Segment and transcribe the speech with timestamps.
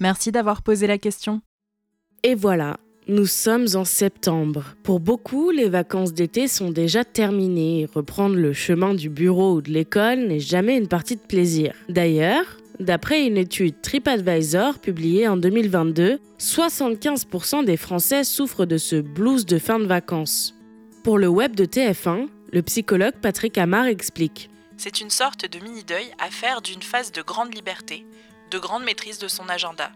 [0.00, 1.40] Merci d'avoir posé la question.
[2.22, 2.78] Et voilà,
[3.08, 4.76] nous sommes en septembre.
[4.84, 7.88] Pour beaucoup, les vacances d'été sont déjà terminées.
[7.92, 11.74] Reprendre le chemin du bureau ou de l'école n'est jamais une partie de plaisir.
[11.88, 12.44] D'ailleurs,
[12.78, 19.58] d'après une étude TripAdvisor publiée en 2022, 75% des Français souffrent de ce blues de
[19.58, 20.54] fin de vacances.
[21.02, 24.48] Pour le web de TF1, le psychologue Patrick Amar explique.
[24.76, 28.06] C'est une sorte de mini-deuil à faire d'une phase de grande liberté,
[28.52, 29.90] de grande maîtrise de son agenda.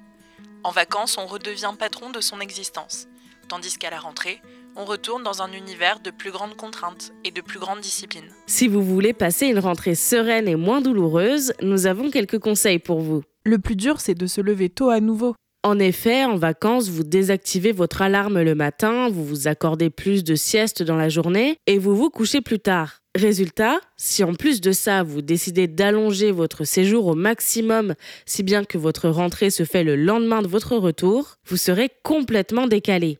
[0.64, 3.06] En vacances, on redevient patron de son existence,
[3.48, 4.40] tandis qu'à la rentrée,
[4.76, 8.24] on retourne dans un univers de plus grandes contraintes et de plus grande discipline.
[8.46, 13.00] Si vous voulez passer une rentrée sereine et moins douloureuse, nous avons quelques conseils pour
[13.00, 13.22] vous.
[13.44, 15.34] Le plus dur, c'est de se lever tôt à nouveau.
[15.62, 20.34] En effet, en vacances, vous désactivez votre alarme le matin, vous vous accordez plus de
[20.34, 23.00] siestes dans la journée et vous vous couchez plus tard.
[23.16, 27.94] Résultat, si en plus de ça, vous décidez d'allonger votre séjour au maximum,
[28.26, 32.66] si bien que votre rentrée se fait le lendemain de votre retour, vous serez complètement
[32.66, 33.18] décalé.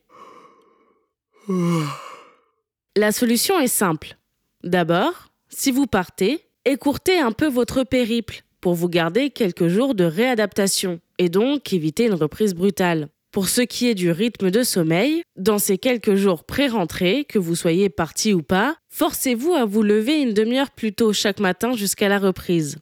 [2.94, 4.18] La solution est simple.
[4.64, 10.04] D'abord, si vous partez, écourtez un peu votre périple pour vous garder quelques jours de
[10.04, 13.08] réadaptation et donc éviter une reprise brutale.
[13.36, 17.54] Pour ce qui est du rythme de sommeil, dans ces quelques jours pré-rentrée, que vous
[17.54, 22.08] soyez parti ou pas, forcez-vous à vous lever une demi-heure plus tôt chaque matin jusqu'à
[22.08, 22.78] la reprise.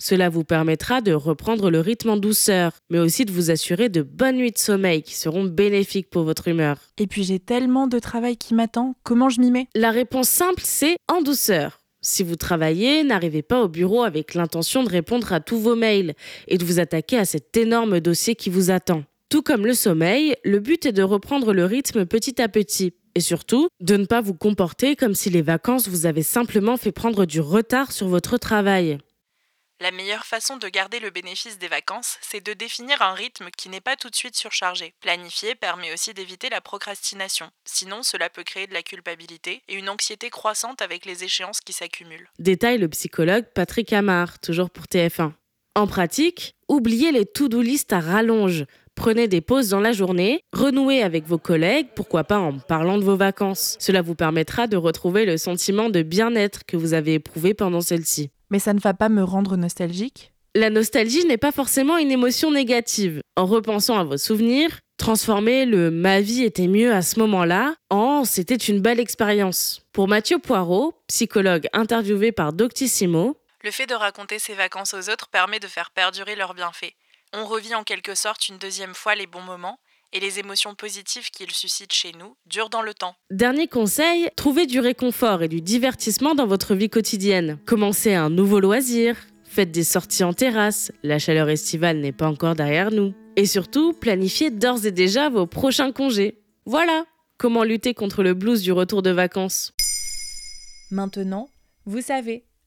[0.00, 4.02] Cela vous permettra de reprendre le rythme en douceur, mais aussi de vous assurer de
[4.02, 6.78] bonnes nuits de sommeil qui seront bénéfiques pour votre humeur.
[6.98, 9.68] Et puis j'ai tellement de travail qui m'attend, comment je m'y mets?
[9.76, 11.78] La réponse simple, c'est en douceur.
[12.08, 16.14] Si vous travaillez, n'arrivez pas au bureau avec l'intention de répondre à tous vos mails
[16.46, 19.02] et de vous attaquer à cet énorme dossier qui vous attend.
[19.28, 22.94] Tout comme le sommeil, le but est de reprendre le rythme petit à petit.
[23.16, 26.92] Et surtout, de ne pas vous comporter comme si les vacances vous avaient simplement fait
[26.92, 28.98] prendre du retard sur votre travail.
[29.78, 33.68] La meilleure façon de garder le bénéfice des vacances, c'est de définir un rythme qui
[33.68, 34.94] n'est pas tout de suite surchargé.
[35.00, 37.50] Planifier permet aussi d'éviter la procrastination.
[37.66, 41.74] Sinon, cela peut créer de la culpabilité et une anxiété croissante avec les échéances qui
[41.74, 42.30] s'accumulent.
[42.38, 45.32] Détaille le psychologue Patrick Amar, toujours pour TF1.
[45.74, 48.64] En pratique, oubliez les to-do list à rallonge.
[48.94, 53.04] Prenez des pauses dans la journée, renouez avec vos collègues, pourquoi pas en parlant de
[53.04, 53.76] vos vacances.
[53.78, 58.30] Cela vous permettra de retrouver le sentiment de bien-être que vous avez éprouvé pendant celle-ci.
[58.50, 62.50] Mais ça ne va pas me rendre nostalgique La nostalgie n'est pas forcément une émotion
[62.50, 63.20] négative.
[63.36, 68.24] En repensant à vos souvenirs, transformez le ma vie était mieux à ce moment-là en
[68.24, 69.82] c'était une belle expérience.
[69.92, 75.28] Pour Mathieu Poirot, psychologue interviewé par Doctissimo, Le fait de raconter ses vacances aux autres
[75.28, 76.94] permet de faire perdurer leurs bienfaits.
[77.32, 79.78] On revit en quelque sorte une deuxième fois les bons moments
[80.12, 83.14] et les émotions positives qu'ils suscitent chez nous durent dans le temps.
[83.30, 87.58] Dernier conseil, trouvez du réconfort et du divertissement dans votre vie quotidienne.
[87.66, 92.54] Commencez un nouveau loisir, faites des sorties en terrasse, la chaleur estivale n'est pas encore
[92.54, 93.14] derrière nous.
[93.36, 96.38] Et surtout, planifiez d'ores et déjà vos prochains congés.
[96.64, 97.04] Voilà
[97.38, 99.72] comment lutter contre le blues du retour de vacances.
[100.90, 101.48] Maintenant,
[101.84, 102.44] vous savez.